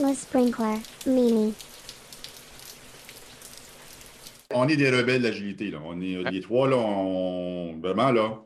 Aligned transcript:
Le 0.00 0.14
sprinkler, 0.14 0.76
Mimi. 1.06 1.52
On 4.54 4.68
est 4.68 4.76
des 4.76 4.90
rebelles 4.90 5.22
d'agilité. 5.22 5.72
Là. 5.72 5.80
On 5.84 6.00
est 6.00 6.30
les 6.30 6.40
trois, 6.40 6.68
là, 6.68 6.76
on... 6.76 7.80
vraiment, 7.80 8.12
là, 8.12 8.40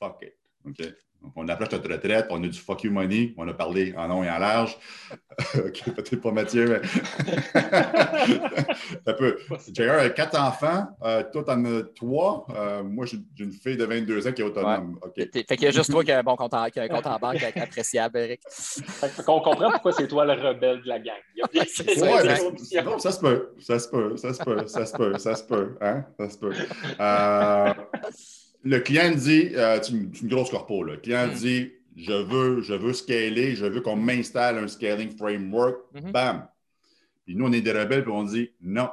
fuck 0.00 0.22
it. 0.22 0.34
OK? 0.64 0.94
Donc, 1.22 1.32
on 1.36 1.48
approche 1.48 1.70
notre 1.70 1.90
retraite, 1.90 2.26
on 2.30 2.42
a 2.42 2.48
du 2.48 2.58
fuck 2.58 2.82
you 2.82 2.90
money, 2.90 3.32
on 3.36 3.46
a 3.46 3.54
parlé 3.54 3.94
en 3.96 4.08
long 4.08 4.24
et 4.24 4.30
en 4.30 4.38
large. 4.38 4.76
OK, 5.54 5.82
peut-être 5.94 6.16
pas 6.16 6.32
Mathieu, 6.32 6.68
mais. 6.68 6.80
un 9.06 9.12
peu. 9.14 9.38
J'ai 9.72 9.88
a 9.88 10.10
quatre 10.10 10.38
enfants, 10.38 10.88
euh, 11.02 11.22
toi, 11.32 11.44
t'en 11.44 11.64
as 11.64 11.82
trois. 11.94 12.46
Euh, 12.54 12.82
moi, 12.82 13.06
j'ai 13.06 13.18
une 13.38 13.52
fille 13.52 13.76
de 13.76 13.84
22 13.84 14.26
ans 14.26 14.32
qui 14.32 14.42
est 14.42 14.44
autonome. 14.44 14.98
Ouais. 15.16 15.30
Fait 15.32 15.56
qu'il 15.56 15.62
y 15.62 15.68
a 15.68 15.70
juste 15.70 15.90
toi 15.90 16.02
qui 16.04 16.10
a 16.10 16.18
un 16.18 16.22
bon 16.22 16.36
compte 16.36 16.54
en, 16.54 16.62
un 16.64 16.88
compte 16.88 17.06
en 17.06 17.18
banque 17.18 17.42
appréciable, 17.56 18.18
Eric. 18.18 18.40
Fait 18.48 19.22
qu'on 19.24 19.40
comprend 19.40 19.70
pourquoi 19.70 19.92
c'est 19.92 20.08
toi 20.08 20.24
le 20.24 20.32
rebelle 20.32 20.82
de 20.82 20.88
la 20.88 20.98
gang. 20.98 21.14
ouais, 21.54 22.82
non, 22.84 22.98
ça 22.98 23.12
se 23.12 23.20
peut, 23.20 23.54
ça 23.60 23.78
se 23.78 23.88
peut, 23.88 24.16
ça 24.16 24.34
se 24.34 24.42
peut, 24.42 24.66
ça 24.66 24.86
se 24.86 24.92
peut, 24.92 25.18
ça 25.18 25.34
se 25.36 25.44
peut, 25.44 25.76
hein? 25.80 26.04
Ça 26.18 26.28
se 26.28 26.38
peut. 26.38 26.52
Euh, 27.00 27.74
le 28.64 28.78
client 28.80 29.10
dit, 29.14 29.50
euh, 29.54 29.78
c'est 29.82 29.92
une, 29.92 30.10
grosse 30.28 30.50
corpo, 30.50 30.82
le 30.82 30.96
client 30.96 31.28
mm. 31.28 31.34
dit 31.34 31.72
je 31.96 32.12
veux, 32.12 32.62
je 32.62 32.72
veux 32.72 32.92
scaler, 32.92 33.54
je 33.54 33.66
veux 33.66 33.80
qu'on 33.80 33.96
m'installe 33.96 34.58
un 34.58 34.68
scaling 34.68 35.14
framework, 35.16 35.78
mm-hmm. 35.94 36.12
bam. 36.12 36.48
Puis 37.24 37.36
nous, 37.36 37.46
on 37.46 37.52
est 37.52 37.60
des 37.60 37.72
rebelles, 37.72 38.02
puis 38.02 38.12
on 38.12 38.24
dit 38.24 38.50
non. 38.60 38.88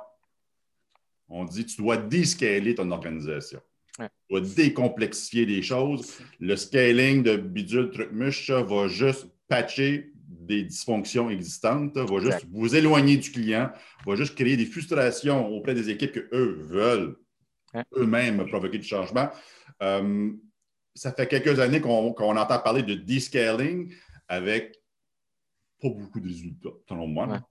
On 1.29 1.45
dit 1.45 1.65
tu 1.65 1.77
dois 1.77 1.97
déscaler 1.97 2.75
ton 2.75 2.89
organisation. 2.91 3.61
Tu 3.97 4.05
dois 4.29 4.41
décomplexifier 4.41 5.45
les 5.45 5.61
choses. 5.61 6.19
Le 6.39 6.55
scaling 6.55 7.21
de 7.21 7.35
bidule 7.35 7.91
truc 7.91 8.11
muche 8.11 8.49
va 8.49 8.87
juste 8.87 9.27
patcher 9.47 10.11
des 10.15 10.63
dysfonctions 10.63 11.29
existantes, 11.29 11.97
va 11.97 12.19
juste 12.19 12.45
vous 12.51 12.75
éloigner 12.75 13.17
du 13.17 13.31
client, 13.31 13.71
va 14.05 14.15
juste 14.15 14.35
créer 14.35 14.57
des 14.57 14.65
frustrations 14.65 15.47
auprès 15.49 15.73
des 15.73 15.89
équipes 15.89 16.13
qu'eux 16.13 16.59
veulent 16.61 17.15
eux-mêmes 17.95 18.45
provoquer 18.47 18.77
du 18.77 18.87
changement. 18.87 19.29
Euh, 19.81 20.31
ça 20.95 21.13
fait 21.13 21.27
quelques 21.27 21.59
années 21.59 21.81
qu'on 21.81 22.13
entend 22.15 22.59
parler 22.59 22.83
de 22.83 22.95
descaling 22.95 23.93
avec 24.27 24.75
pas 25.81 25.89
beaucoup 25.89 26.19
de 26.19 26.27
résultats, 26.27 26.69
selon 26.87 27.07
moi. 27.07 27.41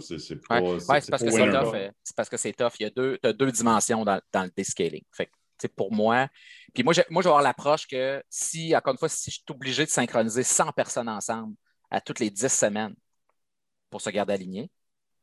c'est 0.00 0.40
parce, 0.46 2.28
que 2.28 2.36
c'est 2.36 2.52
tough. 2.52 2.74
Il 2.78 2.82
y 2.82 2.86
a 2.86 2.90
deux, 2.90 3.18
as 3.22 3.32
deux 3.32 3.50
dimensions 3.50 4.04
dans, 4.04 4.20
le 4.34 4.50
descaling. 4.54 5.02
Fait 5.12 5.30
pour 5.74 5.92
moi, 5.92 6.28
puis 6.72 6.84
moi, 6.84 6.92
je, 6.92 7.00
moi, 7.10 7.20
je 7.20 7.26
vais 7.26 7.30
avoir 7.30 7.42
l'approche 7.42 7.88
que 7.88 8.22
si, 8.28 8.76
encore 8.76 8.92
une 8.92 8.98
fois, 8.98 9.08
si 9.08 9.30
je 9.30 9.36
suis 9.36 9.44
obligé 9.50 9.84
de 9.84 9.90
synchroniser 9.90 10.44
100 10.44 10.70
personnes 10.70 11.08
ensemble 11.08 11.56
à 11.90 12.00
toutes 12.00 12.20
les 12.20 12.30
10 12.30 12.46
semaines 12.48 12.94
pour 13.90 14.00
se 14.00 14.10
garder 14.10 14.34
alignés, 14.34 14.70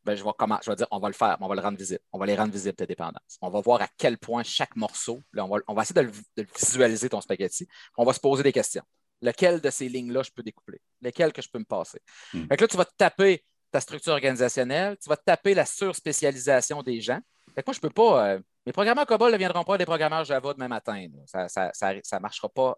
ben, 0.05 0.15
je, 0.15 0.23
vais 0.23 0.29
comment, 0.37 0.59
je 0.63 0.69
vais 0.69 0.75
dire, 0.75 0.87
on 0.91 0.99
va 0.99 1.07
le 1.07 1.13
faire, 1.13 1.37
on 1.41 1.47
va 1.47 1.55
le 1.55 1.61
rendre 1.61 1.77
visible. 1.77 1.99
On 2.13 2.19
va 2.19 2.25
les 2.25 2.35
rendre 2.35 2.53
visibles, 2.53 2.75
tes 2.75 2.85
dépendances. 2.85 3.37
On 3.41 3.49
va 3.49 3.59
voir 3.59 3.81
à 3.81 3.87
quel 3.97 4.17
point 4.17 4.43
chaque 4.43 4.75
morceau, 4.75 5.21
on, 5.35 5.47
va, 5.47 5.57
on, 5.67 5.73
va, 5.73 5.81
essayer 5.81 6.01
de, 6.01 6.11
le, 6.37 6.47
visualiser, 6.57 7.09
ton 7.09 7.21
spaghetti. 7.21 7.67
On 7.97 8.05
va 8.05 8.13
se 8.13 8.19
poser 8.19 8.43
des 8.43 8.51
questions. 8.51 8.83
Lequel 9.21 9.61
de 9.61 9.69
ces 9.69 9.89
lignes-là 9.89 10.21
je 10.23 10.31
peux 10.31 10.43
découpler? 10.43 10.79
Lesquelles 11.01 11.33
que 11.33 11.41
je 11.41 11.49
peux 11.49 11.59
me 11.59 11.65
passer? 11.65 11.99
Hmm. 12.33 12.45
là, 12.49 12.57
tu 12.57 12.77
vas 12.77 12.85
te 12.85 12.95
taper 12.95 13.43
ta 13.71 13.81
structure 13.81 14.13
organisationnelle, 14.13 14.97
tu 15.01 15.09
vas 15.09 15.17
te 15.17 15.23
taper 15.25 15.53
la 15.53 15.65
surspécialisation 15.65 16.83
des 16.83 17.01
gens. 17.01 17.19
Fait 17.55 17.63
que 17.63 17.67
moi, 17.67 17.73
je 17.73 17.79
ne 17.79 17.81
peux 17.81 17.89
pas. 17.89 18.27
Euh, 18.27 18.39
mes 18.65 18.73
programmeurs 18.73 19.05
COBOL 19.05 19.29
ne 19.29 19.33
deviendront 19.33 19.63
pas 19.63 19.77
des 19.77 19.85
programmeurs 19.85 20.23
Java 20.23 20.53
demain 20.53 20.67
matin. 20.67 21.07
Ça 21.25 21.47
ne 21.47 22.19
marchera 22.19 22.49
pas. 22.49 22.77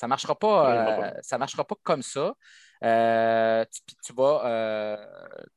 Ça 0.00 0.08
marchera 0.08 0.34
pas, 0.34 1.02
euh, 1.04 1.12
ça 1.20 1.36
marchera 1.36 1.62
pas 1.62 1.74
comme 1.82 2.02
ça. 2.02 2.34
Euh, 2.82 3.62
tu, 4.02 4.14
vas, 4.14 4.46
euh, 4.46 4.96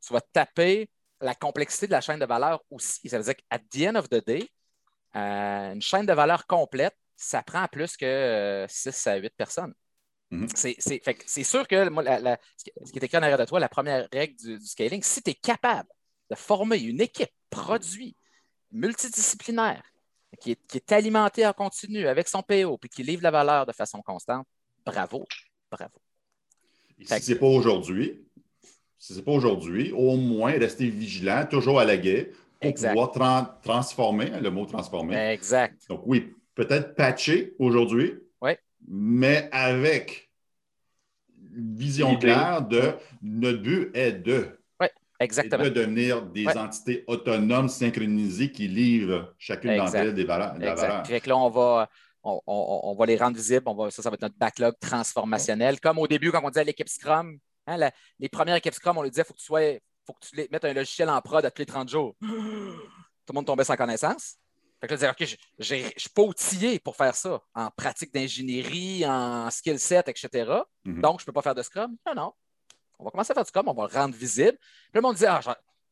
tu 0.05 0.11
vas 0.11 0.19
taper 0.19 0.89
la 1.22 1.33
complexité 1.33 1.88
de 1.88 1.94
la 1.94 2.02
chaîne 2.02 2.19
de 2.19 2.25
valeur 2.25 2.61
aussi. 2.69 3.08
Ça 3.08 3.19
veut 3.19 3.23
dire 3.23 3.36
qu'à 3.38 3.58
the 3.58 3.88
end 3.88 3.95
of 3.95 4.09
the 4.09 4.21
day, 4.27 4.49
une 5.14 5.81
chaîne 5.81 6.05
de 6.05 6.11
valeur 6.11 6.45
complète, 6.45 6.93
ça 7.15 7.42
prend 7.42 7.65
plus 7.70 7.95
que 7.95 8.65
6 8.67 9.08
à 9.08 9.15
8 9.15 9.33
personnes. 9.37 9.73
Mm-hmm. 10.30 11.23
C'est 11.26 11.43
sûr 11.43 11.65
que 11.65 11.86
ce 11.86 12.92
qui 12.92 12.99
est 12.99 13.03
écrit 13.03 13.17
en 13.17 13.23
arrière 13.23 13.37
de 13.37 13.45
toi, 13.45 13.61
la 13.61 13.70
première 13.70 14.09
règle 14.11 14.36
du, 14.36 14.59
scaling, 14.59 15.02
si 15.03 15.23
tu 15.23 15.32
es 15.32 15.36
capable 15.36 15.87
de 16.30 16.36
former 16.36 16.80
une 16.80 16.99
équipe 16.99 17.32
produit 17.49 18.17
multidisciplinaire 18.73 19.83
qui 20.39 20.52
est, 20.52 20.67
qui 20.67 20.77
est 20.77 20.92
alimentée 20.92 21.45
en 21.45 21.54
continu 21.54 22.08
avec 22.08 22.27
son 22.27 22.42
PO 22.42 22.77
puis 22.77 22.89
qui 22.89 23.04
livre 23.04 23.23
la 23.23 23.32
valeur 23.32 23.66
de 23.66 23.71
façon 23.71 24.02
constante, 24.02 24.48
bravo, 24.86 25.26
bravo 25.71 25.99
si 27.02 27.21
ce 27.21 27.32
n'est 27.32 27.39
pas 27.39 27.48
aujourd'hui, 27.48 28.21
si 28.98 29.14
ce 29.14 29.20
n'est 29.20 29.23
pas 29.23 29.32
aujourd'hui, 29.32 29.92
au 29.92 30.16
moins 30.16 30.52
rester 30.52 30.89
vigilant, 30.89 31.45
toujours 31.49 31.80
à 31.80 31.86
la 31.86 31.98
guet, 31.98 32.32
pour 32.60 32.73
pouvoir 32.73 33.60
transformer, 33.61 34.32
hein, 34.32 34.39
le 34.39 34.49
mot 34.49 34.66
transformer. 34.66 35.16
Exact. 35.33 35.82
Donc 35.89 36.02
oui, 36.05 36.33
peut-être 36.55 36.95
patcher 36.95 37.54
aujourd'hui, 37.60 38.15
mais 38.86 39.48
avec 39.52 40.30
une 41.55 41.76
vision 41.76 42.17
claire 42.17 42.61
de 42.64 42.94
notre 43.21 43.60
but 43.60 43.92
est 43.94 44.11
de. 44.11 44.48
Exactement. 45.20 45.64
de 45.64 45.70
devenir 45.70 46.22
des 46.22 46.48
entités 46.48 47.04
autonomes, 47.08 47.70
synchronisées 47.70 48.52
qui 48.52 48.68
livrent 48.68 49.34
chacune 49.38 49.78
d'entre 49.78 49.96
elles 49.96 50.14
des 50.14 50.26
valeurs. 50.26 50.56
Exact. 50.62 51.26
là, 51.26 51.38
on 51.38 51.50
va, 51.50 51.90
on, 52.24 52.96
va 52.98 53.06
les 53.06 53.18
rendre 53.18 53.38
visibles. 53.38 53.64
On 53.68 53.76
va, 53.76 53.92
ça, 53.92 54.02
ça 54.02 54.10
va 54.10 54.16
être 54.16 54.22
notre 54.22 54.38
backlog 54.38 54.76
transformationnel. 54.80 55.80
Comme 55.80 56.00
au 56.00 56.08
début, 56.08 56.32
quand 56.32 56.42
on 56.44 56.50
disait 56.50 56.64
l'équipe 56.64 56.90
Scrum, 56.90 57.38
hein, 57.68 57.90
les 58.20 58.30
premières 58.30 58.56
équipes 58.56 58.74
Scrum, 58.74 58.98
on 58.98 59.02
leur 59.02 59.12
disait 59.12 59.24
il 59.24 59.28
faut 59.28 59.34
que 59.34 59.40
tu 59.40 59.46
sois, 59.46 59.80
faut 60.06 60.14
que 60.14 60.26
tu 60.26 60.48
mettes 60.52 60.66
un 60.66 60.74
logiciel 60.74 61.10
en 61.10 61.22
prod 61.22 61.45
à 61.45 61.52
tous 61.52 61.60
les 61.60 61.66
30 61.66 61.90
jours. 61.90 62.16
Tout 63.26 63.32
le 63.32 63.36
monde 63.36 63.45
tombait 63.45 63.64
sans 63.64 63.78
connaissance. 63.78 64.36
Fait 64.82 64.88
que 64.88 64.95
là, 64.95 65.12
OK, 65.12 65.26
je, 65.26 65.38
je, 65.60 65.76
suis 65.95 66.10
pas 66.14 66.24
outillé 66.24 66.78
pour 66.78 66.98
faire 66.98 67.16
ça 67.16 67.42
en 67.56 67.70
pratique 67.72 68.14
d'ingénierie, 68.14 69.06
en 69.08 69.50
skill 69.50 69.80
set, 69.80 70.10
etc. 70.10 70.28
Mm-hmm. 70.86 71.00
Donc, 71.00 71.22
je 71.22 71.24
ne 71.24 71.26
peux 71.28 71.32
pas 71.32 71.42
faire 71.42 71.56
de 71.56 71.62
Scrum? 71.62 71.95
Non, 72.06 72.14
non. 72.14 72.34
On 73.03 73.08
va 73.08 73.11
commencer 73.11 73.31
à 73.31 73.33
faire 73.33 73.43
du 73.43 73.49
Scrum, 73.49 73.67
on 73.67 73.73
va 73.73 73.89
le 73.91 73.99
rendre 73.99 74.15
visible. 74.15 74.58
Puis 74.58 74.91
le 74.95 75.02
monde 75.02 75.15
disait, 75.15 75.27
ah, 75.27 75.41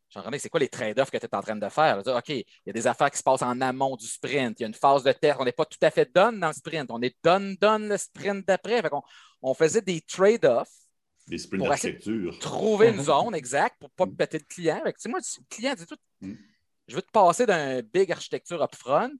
Jean-René, 0.09 0.39
c'est 0.39 0.47
quoi 0.47 0.61
les 0.61 0.69
trade-offs 0.69 1.11
que 1.11 1.17
tu 1.17 1.25
es 1.25 1.35
en 1.35 1.41
train 1.41 1.57
de 1.57 1.67
faire? 1.67 2.01
OK, 2.05 2.29
il 2.29 2.45
y 2.65 2.69
a 2.69 2.73
des 2.73 2.87
affaires 2.87 3.11
qui 3.11 3.17
se 3.17 3.23
passent 3.23 3.41
en 3.41 3.59
amont 3.59 3.97
du 3.97 4.07
sprint. 4.07 4.57
Il 4.59 4.63
y 4.63 4.65
a 4.65 4.67
une 4.67 4.73
phase 4.73 5.03
de 5.03 5.11
test. 5.11 5.35
On 5.37 5.43
n'est 5.43 5.51
pas 5.51 5.65
tout 5.65 5.77
à 5.81 5.91
fait 5.91 6.09
done 6.13 6.39
dans 6.39 6.47
le 6.47 6.53
sprint. 6.53 6.89
On 6.89 7.01
est 7.01 7.17
done, 7.21 7.57
done 7.59 7.89
le 7.89 7.97
sprint 7.97 8.47
d'après. 8.47 8.81
On, 8.93 9.01
on, 9.41 9.53
faisait 9.53 9.81
des 9.81 9.99
trade-offs. 9.99 10.71
Des 11.27 11.37
sprints 11.37 11.63
d'architecture. 11.63 12.39
Trouver 12.39 12.89
une 12.89 13.01
zone 13.03 13.35
exacte 13.35 13.75
pour 13.79 13.89
ne 13.89 14.11
pas 14.11 14.25
péter 14.25 14.37
le 14.37 14.45
client. 14.45 14.81
moi, 15.09 15.19
le 15.19 15.43
client 15.49 15.73
dit 15.73 15.85
tout. 15.85 15.97
Mm. 16.21 16.33
Je 16.87 16.95
veux 16.95 17.01
te 17.01 17.11
passer 17.11 17.45
d'un 17.45 17.81
big 17.81 18.09
architecture 18.11 18.61
upfront 18.61 19.17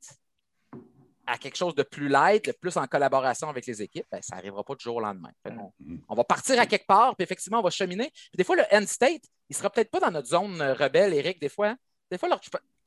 à 1.32 1.38
quelque 1.38 1.56
chose 1.56 1.74
de 1.76 1.84
plus 1.84 2.10
light, 2.10 2.46
de 2.46 2.52
plus 2.52 2.76
en 2.76 2.86
collaboration 2.88 3.48
avec 3.48 3.66
les 3.66 3.82
équipes, 3.82 4.06
ben, 4.12 4.22
ça 4.22 4.36
n'arrivera 4.36 4.66
pas 4.66 4.76
du 4.76 4.84
jour 4.84 4.98
au 4.98 5.00
lendemain. 5.00 5.32
Mm. 5.46 5.98
on, 6.10 6.16
va 6.16 6.24
partir 6.26 6.60
à 6.60 6.66
quelque 6.66 6.86
part, 6.86 7.16
puis 7.16 7.24
effectivement, 7.24 7.60
on 7.60 7.64
va 7.64 7.70
cheminer. 7.70 8.12
des 8.36 8.44
fois, 8.44 8.58
le 8.58 8.64
end 8.72 8.86
state, 8.86 9.24
il 9.50 9.54
ne 9.54 9.56
sera 9.56 9.70
peut-être 9.70 9.90
pas 9.90 10.02
dans 10.02 10.12
notre 10.12 10.28
zone 10.28 10.60
euh, 10.62 10.74
rebelle, 10.74 11.14
Eric, 11.14 11.40
des 11.40 11.48
fois. 11.48 11.76
Des 12.10 12.18
fois, 12.18 12.28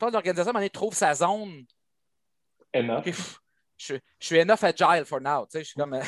l'organisation 0.02 0.52
trouve 0.70 0.92
sa 0.92 1.14
zone. 1.14 1.64
Enough. 2.74 3.38
Je, 3.78 3.94
je, 3.94 4.26
suis 4.26 4.38
enough 4.38 4.62
agile 4.62 5.04
for 5.06 5.20
now. 5.20 5.46
Je 5.52 5.62
suis 5.62 5.74
comme. 5.74 5.98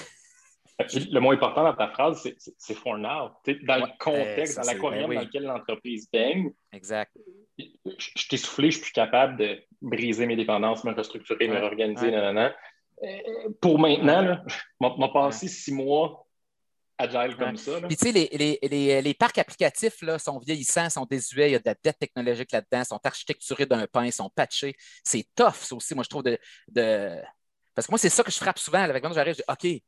Euh, 0.81 0.85
le 1.11 1.21
mot 1.21 1.33
important 1.33 1.63
dans 1.63 1.75
ta 1.75 1.89
phrase, 1.89 2.29
c'est 2.59 2.75
for 2.75 2.99
now. 2.99 3.31
Dans 3.67 3.77
le 3.77 3.99
contexte, 3.99 4.57
dans 4.57 4.67
la 4.67 4.75
ben 4.75 5.15
dans 5.15 5.21
lequel 5.21 5.45
l'entreprise 5.45 6.11
baigne. 6.11 6.53
Exact. 6.73 7.13
Je, 7.59 8.29
t'ai 8.29 8.37
soufflé, 8.37 8.71
je 8.71 8.83
suis 8.83 8.93
capable 8.93 9.39
de 9.39 9.59
briser 9.81 10.27
mes 10.27 10.37
dépendances, 10.37 10.85
me 10.85 10.93
restructurer, 10.93 11.49
me 11.49 11.57
réorganiser. 11.57 12.15
Euh, 12.15 12.51
pour 13.61 13.79
maintenant, 13.79 14.39
m'a 14.81 15.09
passé 15.09 15.49
six 15.49 15.73
mois 15.73 16.27
agile 16.99 17.37
comme 17.37 17.57
ça. 17.57 17.81
Puis 17.83 17.97
tu 17.97 18.11
sais, 18.11 18.29
les, 18.63 19.15
parcs 19.15 19.39
applicatifs 19.39 20.03
là, 20.03 20.19
sont 20.19 20.39
vieillissants, 20.39 20.91
sont 20.91 21.07
désuets, 21.07 21.51
il 21.51 21.53
y 21.53 21.57
a 21.57 21.59
de 21.59 21.67
la 21.67 21.75
dette 21.83 21.99
technologique 21.99 22.53
là-dedans, 22.53 22.85
sont 22.85 23.01
architecturés 23.05 23.67
d'un 23.67 23.87
pain, 23.87 24.11
sont 24.11 24.31
patchés. 24.35 24.75
C'est 25.05 25.27
tough, 25.35 25.55
ça 25.55 25.75
aussi, 25.75 25.95
moi, 25.95 26.05
je 26.05 26.09
trouve 26.09 26.23
de. 26.23 26.39
Parce 27.75 27.87
que 27.87 27.93
moi, 27.93 27.99
c'est 27.99 28.09
ça 28.09 28.23
que 28.23 28.31
je 28.31 28.39
frappe 28.39 28.59
souvent. 28.59 28.81
Avec 28.81 29.03
quand 29.03 29.13
j'arrive, 29.13 29.35
je 29.35 29.43
dis 29.43 29.77
OK, 29.77 29.83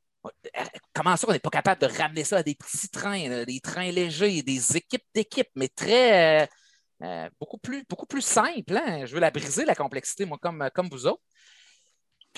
Comment 0.95 1.17
ça, 1.17 1.27
on 1.29 1.33
n'est 1.33 1.39
pas 1.39 1.51
capable 1.51 1.81
de 1.81 1.87
ramener 1.87 2.25
ça 2.25 2.39
à 2.39 2.43
des 2.43 2.55
petits 2.55 2.89
trains, 2.89 3.45
des 3.45 3.61
trains 3.61 3.91
légers, 3.91 4.43
des 4.43 4.77
équipes 4.77 5.05
d'équipes, 5.15 5.51
mais 5.55 5.69
très 5.69 6.43
euh, 6.43 6.47
euh, 7.03 7.31
beaucoup, 7.41 7.59
plus, 7.59 7.85
beaucoup 7.89 8.07
plus 8.07 8.23
simple. 8.23 8.77
Hein? 8.77 9.07
Je 9.07 9.15
veux 9.15 9.21
la 9.21 9.31
briser, 9.31 9.65
la 9.65 9.75
complexité, 9.75 10.25
moi, 10.25 10.39
comme, 10.41 10.69
comme 10.75 10.89
vous 10.89 11.07
autres. 11.07 11.23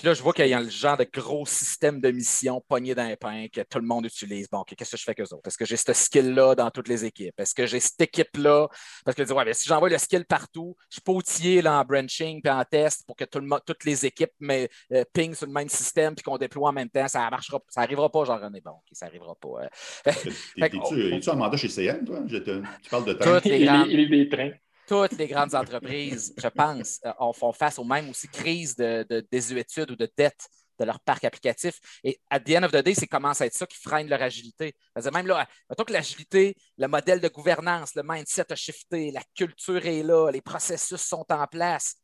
Puis 0.00 0.06
là, 0.06 0.14
je 0.14 0.22
vois 0.22 0.32
qu'il 0.32 0.46
y 0.46 0.54
a 0.54 0.62
le 0.62 0.70
genre 0.70 0.96
de 0.96 1.04
gros 1.04 1.44
système 1.44 2.00
de 2.00 2.10
mission 2.10 2.64
pogné 2.66 2.94
dans 2.94 3.06
les 3.06 3.16
pain 3.16 3.48
que 3.52 3.60
tout 3.60 3.78
le 3.78 3.84
monde 3.84 4.06
utilise. 4.06 4.48
Bon, 4.48 4.64
qu'est-ce 4.64 4.92
que 4.92 4.96
je 4.96 5.02
fais 5.02 5.10
avec 5.10 5.20
eux 5.20 5.34
autres? 5.34 5.46
Est-ce 5.46 5.58
que 5.58 5.66
j'ai 5.66 5.76
ce 5.76 5.92
skill-là 5.92 6.54
dans 6.54 6.70
toutes 6.70 6.88
les 6.88 7.04
équipes? 7.04 7.38
Est-ce 7.38 7.54
que 7.54 7.66
j'ai 7.66 7.80
cette 7.80 8.00
équipe-là? 8.00 8.66
Parce 9.04 9.14
que 9.14 9.30
ouais, 9.30 9.52
si 9.52 9.68
j'envoie 9.68 9.90
le 9.90 9.98
skill 9.98 10.24
partout, 10.24 10.74
je 10.88 11.00
peux 11.04 11.12
outiller 11.12 11.60
là, 11.60 11.80
en 11.80 11.84
branching 11.84 12.40
puis 12.40 12.50
en 12.50 12.64
test 12.64 13.04
pour 13.06 13.14
que 13.14 13.26
tout 13.26 13.40
le, 13.40 13.46
toutes 13.66 13.84
les 13.84 14.06
équipes 14.06 14.32
mais, 14.40 14.70
euh, 14.90 15.04
ping 15.12 15.34
sur 15.34 15.46
le 15.46 15.52
même 15.52 15.68
système 15.68 16.14
puis 16.14 16.22
qu'on 16.22 16.38
déploie 16.38 16.70
en 16.70 16.72
même 16.72 16.88
temps. 16.88 17.06
Ça 17.06 17.28
marchera, 17.28 17.60
ça 17.68 17.82
n'arrivera 17.82 18.10
pas, 18.10 18.24
Jean-René. 18.24 18.62
Bon, 18.62 18.70
OK, 18.70 18.88
ça 18.92 19.04
n'arrivera 19.04 19.34
pas. 19.34 19.48
Euh. 20.56 21.16
Es-tu 21.16 21.30
en 21.30 21.36
mandat 21.36 21.56
chez 21.56 21.68
CN, 21.68 22.04
toi? 22.04 22.20
tu 22.26 22.90
parles 22.90 23.04
de 23.04 23.12
temps. 23.12 23.38
il, 23.44 24.00
est 24.00 24.06
des 24.06 24.28
trains 24.28 24.52
toutes 24.90 25.18
les 25.18 25.28
grandes 25.28 25.54
entreprises, 25.54 26.34
je 26.36 26.48
pense, 26.48 26.98
euh, 27.06 27.32
font 27.32 27.52
face 27.52 27.78
aux 27.78 27.84
mêmes 27.84 28.10
aussi 28.10 28.26
crises 28.26 28.74
de, 28.74 29.06
de 29.08 29.24
désuétude 29.30 29.92
ou 29.92 29.94
de 29.94 30.10
dette 30.16 30.48
de 30.80 30.84
leur 30.84 30.98
parc 30.98 31.22
applicatif. 31.24 31.78
Et 32.02 32.18
à 32.28 32.40
the 32.40 32.56
end 32.56 32.64
of 32.64 32.72
the 32.72 32.82
day, 32.82 32.94
c'est 32.94 33.06
commence 33.06 33.40
à 33.40 33.46
être 33.46 33.54
ça 33.54 33.66
qui 33.66 33.78
freine 33.78 34.08
leur 34.08 34.20
agilité. 34.20 34.74
même 35.12 35.28
là, 35.28 35.46
mettons 35.68 35.84
que 35.84 35.92
l'agilité, 35.92 36.56
le 36.76 36.88
modèle 36.88 37.20
de 37.20 37.28
gouvernance, 37.28 37.94
le 37.94 38.02
mindset 38.02 38.50
a 38.50 38.56
shifté, 38.56 39.12
la 39.12 39.22
culture 39.36 39.86
est 39.86 40.02
là, 40.02 40.30
les 40.32 40.40
processus 40.40 41.00
sont 41.00 41.26
en 41.28 41.46
place. 41.46 41.94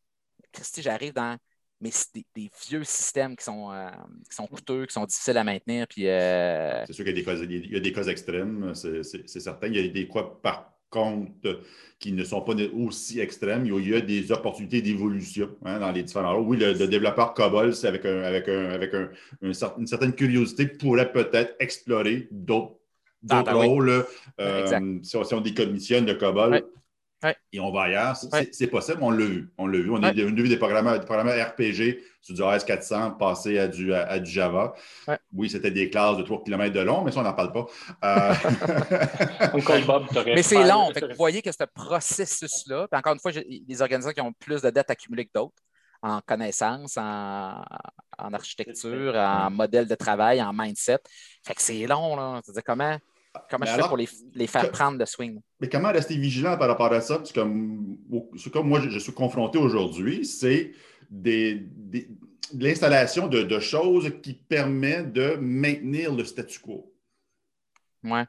Christy, 0.53 0.83
j'arrive 0.83 1.15
dans 1.15 1.37
mais 1.81 1.91
des, 2.15 2.51
vieux 2.69 2.85
systèmes 2.85 3.37
qui 3.37 3.45
sont, 3.45 3.71
euh, 3.73 3.91
qui 4.31 4.37
sont 4.37 4.47
coûteux, 4.47 4.87
qui 4.87 4.93
sont 4.95 5.05
difficiles 5.05 5.37
à 5.37 5.45
maintenir. 5.45 5.87
Euh, 5.99 6.85
C'est 6.87 6.93
sûr 6.93 7.05
qu'il 7.05 7.15
des 7.15 7.23
y 7.23 7.77
a 7.77 7.81
des 7.81 7.93
cas 7.93 8.05
extrêmes, 8.05 8.75
c'est 8.75 9.27
certain. 9.27 9.67
Il 9.67 9.77
y 9.77 9.79
a 9.81 9.89
des 9.89 10.09
cas 10.09 10.23
par 10.43 10.76
compte 10.91 11.47
qui 11.99 12.13
ne 12.13 12.25
sont 12.25 12.43
pas 12.43 12.55
aussi 12.75 13.21
extrêmes. 13.21 13.67
Il 13.67 13.89
y 13.89 13.95
a 13.95 14.01
des 14.01 14.33
opportunités 14.33 14.83
d'évolution 14.83 15.51
hein, 15.65 15.79
dans 15.79 15.91
les 15.91 16.03
différents 16.03 16.35
rôles. 16.35 16.47
Oui, 16.47 16.57
le, 16.59 16.87
développeur 16.87 17.35
COBOL, 17.35 17.75
c'est 17.75 17.89
avec, 17.89 18.05
un, 18.05 18.23
avec, 18.23 18.49
un, 18.49 18.71
avec 18.71 18.95
un, 18.95 19.09
une 19.43 19.87
certaine 19.87 20.13
curiosité, 20.15 20.67
pourrait 20.67 21.13
peut-être 21.13 21.55
explorer 21.59 22.29
d'autres 22.31 22.77
ah, 23.31 23.43
ben 23.43 23.55
rôles. 23.55 24.05
Euh, 24.41 24.99
si, 25.03 25.17
on, 25.17 25.41
décommissionne 25.41 26.07
le 26.07 26.15
COBOL, 26.15 26.63
et 27.53 27.61
on 27.61 27.73
va 27.73 27.83
ailleurs. 27.83 28.17
C'est 28.17 28.67
possible, 28.67 28.99
on 29.01 29.11
l'a 29.11 29.25
vu. 29.25 29.53
On 29.59 29.67
l'a 29.67 29.79
vu. 29.79 29.91
On 29.91 30.03
a 30.03 30.13
vu 30.13 30.49
des 30.49 30.57
programmes, 30.57 30.89
RPG 30.89 32.01
sur 32.21 32.35
du 32.35 32.43
AS400 32.43 33.17
passer 33.17 33.59
à 33.59 33.69
du, 33.69 33.95
à, 33.95 34.19
du 34.19 34.31
Java. 34.31 34.75
Oui, 35.33 35.49
c'était 35.49 35.71
des 35.71 35.91
classes 35.91 36.17
de 36.17 36.23
3 36.23 36.45
km 36.45 36.73
de 36.73 36.81
long, 36.81 37.03
mais 37.03 37.13
ça, 37.13 37.21
on 37.21 37.23
n'en 37.23 37.33
parle 37.33 37.53
pas. 37.53 37.67
Euh, 38.05 38.35
mais 40.27 40.43
c'est 40.43 40.65
long. 40.65 40.91
vous 40.93 41.17
voyez 41.17 41.43
que 41.43 41.53
ce 41.53 41.65
processus-là, 41.65 42.89
encore 42.93 43.13
une 43.15 43.21
fois, 43.21 43.33
des 43.33 43.83
organisations 43.83 44.13
qui 44.13 44.21
ont 44.21 44.33
plus 44.33 44.63
de 44.63 44.71
dettes 44.71 44.91
accumulées 44.91 45.27
que 45.27 45.33
d'autres 45.35 45.55
en 46.03 46.21
connaissances, 46.21 46.99
en, 46.99 47.63
architecture, 48.19 49.15
en 49.15 49.51
modèle 49.51 49.87
de 49.87 49.95
travail, 49.95 50.43
en 50.43 50.53
mindset. 50.53 50.99
Fait 51.45 51.55
que 51.55 51.63
c'est 51.63 51.87
long, 51.87 52.17
là. 52.17 52.41
C'est-à-dire 52.45 52.65
comment 52.65 52.99
Comment 53.51 53.67
je 53.67 53.73
fais 53.73 53.89
pour 53.89 53.97
les, 53.97 54.47
faire 54.47 54.71
prendre 54.71 54.99
le 54.99 55.07
swing? 55.07 55.41
Mais 55.61 55.69
comment 55.69 55.91
rester 55.91 56.17
vigilant 56.17 56.57
par 56.57 56.69
rapport 56.69 56.93
à 56.93 57.01
ça? 57.01 57.17
Parce 57.17 57.33
comme, 57.33 57.99
comme 58.53 58.69
moi, 58.69 58.81
je, 58.81 58.99
suis 58.99 59.13
confronté 59.13 59.59
aujourd'hui, 59.59 60.25
c'est 60.25 60.73
des, 61.11 61.67
l'installation 62.55 63.29
de, 63.29 63.59
choses 63.59 64.13
qui 64.23 64.35
permettent 64.35 65.13
de 65.13 65.37
maintenir 65.41 66.15
le 66.15 66.25
statu 66.25 66.61
quo. 66.61 66.93
Ouais. 68.05 68.25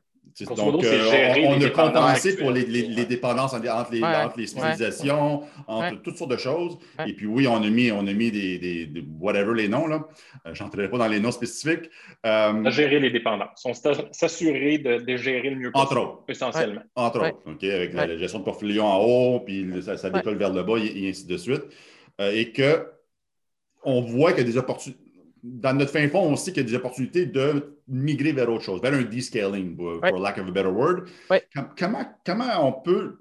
Donc, 0.56 0.84
euh, 0.84 1.34
on, 1.46 1.62
a 1.62 1.70
compensé 1.70 2.36
pour 2.36 2.52
les, 2.52 2.64
dépendances 3.06 3.54
entre 3.54 3.92
les, 3.92 4.04
entre 4.04 4.38
les 4.38 4.48
civilisations, 4.48 5.44
entre 5.68 6.02
toutes 6.02 6.18
sortes 6.18 6.32
de 6.32 6.38
choses. 6.38 6.78
Et 7.06 7.14
puis 7.14 7.26
oui, 7.26 7.48
on 7.48 7.56
a 7.56 7.70
mis, 7.70 7.92
on 7.92 8.06
a 8.08 8.14
mis 8.14 8.32
des, 8.32 8.90
whatever 9.20 9.54
les 9.56 9.68
noms, 9.68 9.88
là. 9.88 10.08
Euh, 10.46 10.54
je 10.54 10.64
n'entrerai 10.64 10.90
pas 10.90 10.98
dans 10.98 11.08
les 11.08 11.20
noms 11.20 11.32
spécifiques. 11.32 11.90
Euh, 12.26 12.70
gérer 12.72 13.00
les 13.00 13.10
dépendances. 13.10 13.64
On 13.66 13.74
s'assurer 13.74 14.78
de, 14.78 15.18
gérer 15.18 15.50
le 15.50 15.56
mieux 15.56 15.72
possible. 15.72 16.00
Entre 16.00 16.02
autres. 16.02 16.24
Essentiellement. 16.28 16.82
Entre 16.96 17.20
autres. 17.20 17.42
OK, 17.46 17.64
avec 17.64 17.94
la, 17.94 18.18
gestion 18.18 18.40
de 18.40 18.44
portfolio 18.44 18.84
en 18.84 18.98
haut, 19.00 19.40
puis 19.42 19.66
ça, 19.82 19.98
ça 19.98 20.10
décolle 20.10 20.38
vers 20.38 20.54
le 20.54 20.64
bas, 20.64 20.78
et, 20.78 21.10
ainsi 21.10 21.26
de 21.26 21.38
suite. 21.38 21.64
et 22.20 22.52
que 22.52 22.88
on 23.84 24.02
voit 24.02 24.34
qu'il 24.34 24.46
y 24.46 24.48
a 24.48 24.52
des 24.52 24.58
opportunités 24.58 25.07
dans 25.48 25.74
notre 25.74 25.92
fin 25.92 26.08
fond, 26.10 26.20
on 26.20 26.36
sait 26.36 26.52
qu'il 26.52 26.64
y 26.64 26.66
a 26.66 26.70
des 26.70 26.76
opportunités 26.76 27.26
de 27.26 27.78
migrer 27.88 28.34
vers 28.34 28.50
autre 28.50 28.64
chose, 28.64 28.82
vers 28.82 28.94
un 28.94 29.04
descaling, 29.04 29.76
pour 29.76 30.20
lack 30.20 30.38
of 30.38 30.48
a 30.48 30.52
better 30.52 30.70
word. 30.70 31.06
Comment, 31.78 32.06
comment 32.26 32.68
on 32.68 32.74
peut 32.74 33.20